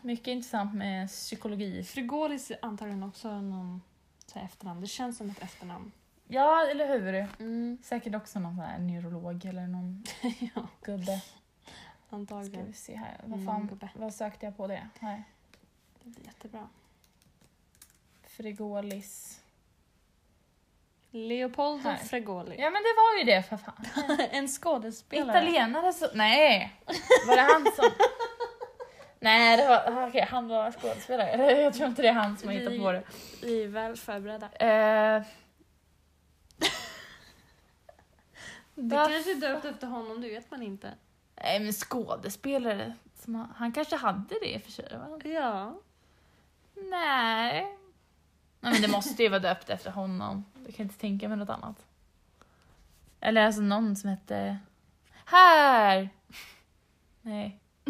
[0.02, 1.84] Mycket intressant med psykologi.
[1.84, 3.82] Frigolis är antagligen också någon
[4.26, 4.80] så här efternamn.
[4.80, 5.92] Det känns som ett efternamn.
[6.28, 7.14] Ja, eller hur?
[7.40, 7.78] Mm.
[7.82, 10.04] Säkert också någon sån här neurolog eller någon
[10.54, 11.20] ja, gubbe.
[12.06, 12.66] Ska antagligen.
[12.66, 13.20] vi se här.
[13.24, 14.88] Vad, fan, vad sökte jag på det?
[15.00, 15.24] Här.
[16.02, 16.68] Det blir jättebra.
[18.22, 19.40] Frigolis.
[21.14, 21.96] Leopoldo Här.
[21.96, 22.56] Fregoli.
[22.58, 23.84] Ja men det var ju det för fan.
[24.30, 25.38] en skådespelare.
[25.38, 26.08] Italienare så...
[26.14, 26.80] Nej!
[27.26, 27.90] Var det han som...
[29.20, 30.08] Nej, det var...
[30.08, 31.60] Okej, han var skådespelare.
[31.60, 33.02] Jag tror inte det är han som har hittat på det.
[33.42, 34.48] Vi är väl förberedda.
[34.52, 35.22] Eh,
[38.74, 40.94] Du kanske är döpt efter honom, det vet man inte.
[41.42, 42.94] nej men skådespelare.
[43.24, 44.88] Som han, han kanske hade det i och för sig.
[44.98, 45.20] Va?
[45.24, 45.74] Ja.
[46.74, 47.76] Nej.
[48.60, 50.44] Nej men det måste ju vara döpt efter honom.
[50.64, 51.86] Jag kan inte tänka mig något annat.
[53.20, 54.58] Eller alltså någon som hette...
[55.24, 56.08] Här!
[57.22, 57.58] Nej.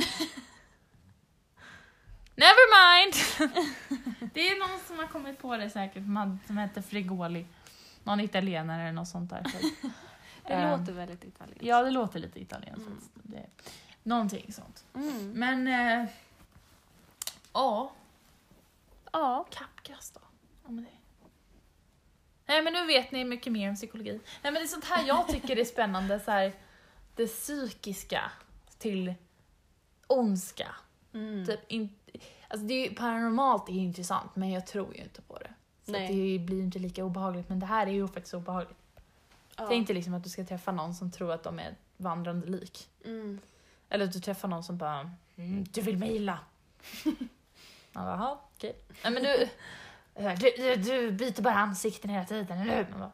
[2.37, 3.15] Never mind!
[4.35, 6.03] det är någon som har kommit på det säkert,
[6.47, 7.47] som heter Frigoli.
[8.05, 9.45] Någon italienare eller något sånt där.
[9.45, 9.59] Så,
[10.47, 11.65] Det Ehm, låter väldigt italienskt.
[11.65, 12.87] Ja, det låter lite italienskt.
[12.87, 13.01] Mm.
[13.23, 13.47] Det,
[14.03, 14.85] någonting sånt.
[14.95, 15.31] Mm.
[15.33, 16.09] Men, eh,
[17.53, 17.93] ja,
[19.13, 19.47] Ja.
[19.51, 20.21] kappkast då.
[20.65, 20.91] Ja, men det.
[22.47, 24.21] Nej men nu vet ni mycket mer om psykologi.
[24.43, 26.53] Nej men det är sånt här jag tycker är spännande, så här,
[27.17, 28.31] det psykiska
[28.79, 29.15] till
[30.07, 30.69] ondska.
[31.13, 31.47] Mm.
[31.47, 31.95] Typ in,
[32.49, 35.55] alltså det är ju, paranormalt är ju intressant men jag tror ju inte på det.
[35.87, 38.79] Så det blir inte lika obehagligt men det här är ju faktiskt obehagligt.
[39.57, 39.67] Ja.
[39.69, 42.89] Tänk dig liksom att du ska träffa någon som tror att de är vandrande lik.
[43.05, 43.41] Mm.
[43.89, 46.39] Eller att du träffar någon som bara mm, “du vill mig illa”.
[47.93, 48.77] Man bara “jaha, okej”.
[49.05, 49.49] Nej men du,
[50.17, 52.87] du, du, du byter bara ansikten hela tiden, eller hur?
[52.91, 53.13] Man bara,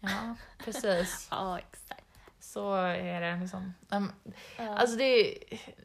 [0.00, 1.28] ja, precis.
[1.30, 2.04] Ja, exakt.
[2.40, 3.74] Så är det liksom.
[3.90, 4.12] Um,
[4.56, 4.68] Ja.
[4.68, 5.34] Alltså det är...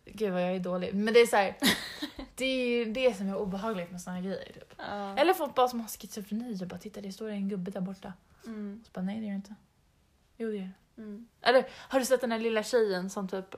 [0.06, 0.94] Gud vad jag är dålig.
[0.94, 1.56] Men det är så här,
[2.36, 4.54] Det är ju det som är obehagligt med såna här grejer.
[4.54, 4.74] Typ.
[4.78, 5.18] ja.
[5.18, 8.14] Eller folk bara som har schizofreni och bara titta det står en gubbe där borta.
[8.46, 8.84] Mm.
[8.86, 9.56] Så bara nej det gör det inte.
[10.38, 11.02] Jo det gör det.
[11.02, 11.28] Mm.
[11.42, 13.56] Eller har du sett den här lilla tjejen som typ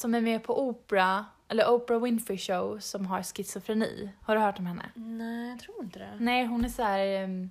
[0.00, 4.10] som är med på Oprah, eller Oprah Winfrey show som har schizofreni.
[4.20, 4.90] Har du hört om henne?
[4.94, 6.16] Nej, jag tror inte det.
[6.18, 7.50] Nej hon är så här, em,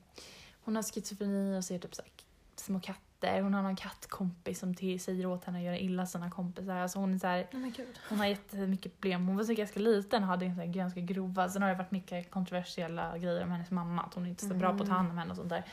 [0.63, 2.12] hon har schizofreni och ser typ så här
[2.55, 3.41] små katter.
[3.41, 6.75] Hon har någon kattkompis som till, säger åt henne att göra illa sina kompisar.
[6.75, 7.99] Alltså hon är så här, gud.
[8.09, 9.27] hon har jättemycket problem.
[9.27, 11.49] Hon var så ganska liten och hade så här ganska grova.
[11.49, 14.01] Sen har det varit mycket kontroversiella grejer om hennes mamma.
[14.01, 15.63] Att hon inte är så bra på att ta hand om henne och sånt där.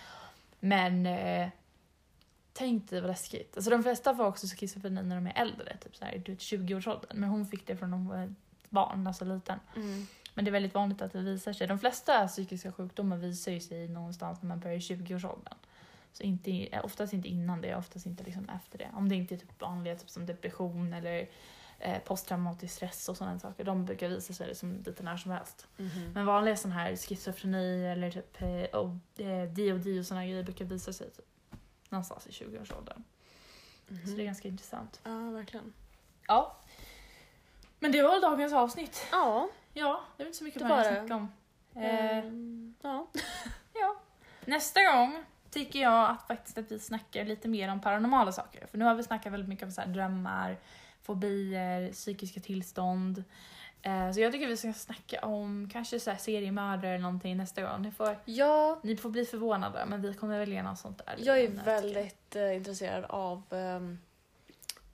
[0.60, 1.48] Men eh,
[2.56, 3.56] tänk dig vad läskigt.
[3.56, 5.76] Alltså de flesta får också schizofreni när de är äldre.
[5.76, 7.20] Typ så här, du vet, 20-årsåldern.
[7.20, 8.34] Men hon fick det från hon var
[8.68, 9.58] barn, alltså liten.
[9.76, 10.06] Mm.
[10.34, 11.66] Men det är väldigt vanligt att det visar sig.
[11.66, 15.54] De flesta psykiska sjukdomar visar ju sig någonstans när man börjar i 20-årsåldern.
[16.12, 18.90] Så inte, eh, oftast inte innan det, oftast inte liksom efter det.
[18.94, 21.28] Om det inte är typ vanliga typ som depression eller
[21.78, 23.64] eh, posttraumatisk stress och sådana saker.
[23.64, 25.66] De brukar visa sig liksom lite när som helst.
[25.76, 26.12] Mhm.
[26.14, 30.64] Men vanliga sådana här schizofreni eller typ eh, oh, eh, DOD och sådana grejer brukar
[30.64, 31.26] visa sig typ
[31.90, 33.04] någonstans i 20-årsåldern.
[33.88, 34.06] Mhm.
[34.06, 35.00] Så det är ganska intressant.
[35.04, 35.72] Ja, verkligen.
[36.26, 36.56] Ja.
[37.78, 39.06] Men det var väl dagens avsnitt.
[39.12, 39.48] Ja.
[39.72, 41.32] Ja, det är inte så mycket mer var att snacka om.
[41.74, 43.06] Eh, Ehm, ja.
[43.74, 43.96] Ja.
[44.44, 48.66] Nästa gång tycker jag att faktiskt att vi snackar lite mer om paranormala saker.
[48.66, 50.56] För nu har vi snackat väldigt mycket om så drömmar,
[51.02, 53.24] fobier, psykiska tillstånd.
[53.86, 57.62] Eh, så jag tycker vi ska snacka om kanske så här seriemördare eller någonting nästa
[57.62, 57.82] gång.
[57.82, 61.14] Ni får, ja, ni får bli förvånade men vi kommer välja något sånt där.
[61.18, 63.98] jag är tycker väldigt eh, intresserad av ehm,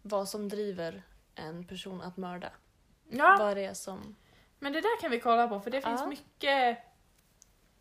[0.03, 1.03] vad som driver
[1.35, 2.51] en person att mörda.
[3.09, 4.17] Ja, Vad det är som...
[4.59, 6.07] men det där kan vi kolla på för det finns Ja.
[6.07, 6.79] mycket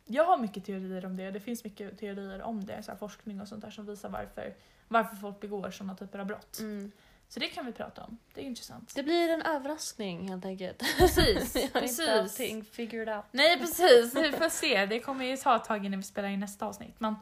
[0.05, 1.31] jag har mycket teorier om det.
[1.31, 4.53] Det finns mycket teorier om det, så forskning och sånt där som visar varför,
[4.87, 6.59] varför folk begår sådana typer av brott.
[6.59, 6.91] Mm.
[7.33, 8.17] Så det kan vi prata om.
[8.33, 8.95] Det är intressant.
[8.95, 10.83] Det blir en överraskning helt enkelt.
[10.97, 12.09] Precis, Jag har inte precis.
[12.09, 13.25] allting figured out.
[13.31, 14.85] Nej precis, vi får se.
[14.85, 16.95] Det kommer ju ta ett tag innan vi spelar in nästa avsnitt.
[16.99, 17.15] Men,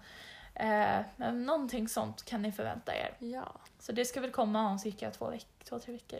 [0.55, 3.13] eh, men någonting sånt kan ni förvänta er.
[3.19, 3.55] Ja.
[3.79, 6.19] Så det ska väl komma om cirka två, veck- två tre veckor.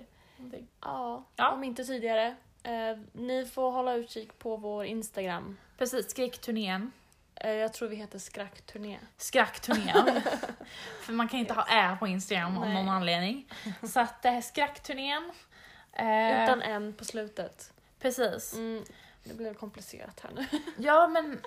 [0.82, 1.52] Ja, Ja.
[1.52, 2.36] om inte tidigare.
[2.64, 5.58] Eh, ni får hålla utkik på vår Instagram.
[5.78, 6.92] Precis, skräckturnén.
[7.40, 9.00] Eh, jag tror vi heter Skrackturné.
[9.18, 10.22] Skräckturnén.
[11.02, 12.74] För man kan inte ha ä på Instagram av Nej.
[12.74, 13.52] någon anledning.
[13.84, 15.32] Så att eh, skräckturnén.
[15.94, 17.74] Eh, Utan en på slutet.
[18.00, 18.54] Precis.
[18.54, 18.84] Mm,
[19.24, 20.46] det blev komplicerat här nu.
[20.78, 21.42] Ja, men,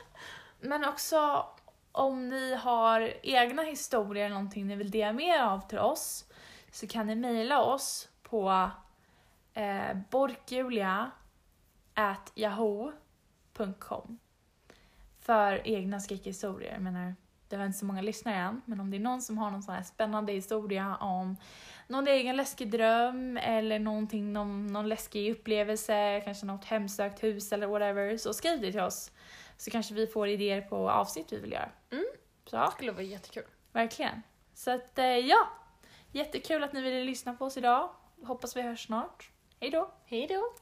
[0.61, 1.47] men också
[1.93, 6.25] om ni har egna historier eller någonting ni vill dela med er av till oss
[6.71, 8.71] så kan ni mejla oss på
[9.55, 11.11] eh, borkjulia
[11.95, 14.19] at yahoo.com
[15.23, 16.73] för egna skräckhistorier.
[16.73, 17.15] Jag menar,
[17.49, 19.63] det har inte så många lyssnare än, men om det är någon som har någon
[19.63, 21.37] sån här spännande historia om
[21.89, 27.67] någon egen läskig dröm eller någonting, någon, någon läskig upplevelse, kanske något hemsökt hus eller
[27.67, 29.11] whatever, så skriv det till oss.
[29.57, 31.69] Så kanske vi får idéer på avsnitt vi vill göra.
[31.91, 32.05] Mm.
[32.45, 33.45] Så, Det skulle vara jättekul.
[33.73, 34.23] verkligen.
[34.55, 35.49] Så att, eh, ja.
[36.13, 37.91] Jättekul att ni ville lyssna på oss idag.
[38.25, 39.31] Hoppas vi hörs snart.
[39.61, 39.91] Hej då!
[40.05, 40.62] Hej då!